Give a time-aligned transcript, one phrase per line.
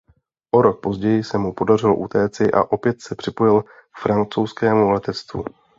[0.55, 3.65] O rok později se mu podařilo utéci a opět se připojit
[3.95, 5.43] k francouzskému letectvu.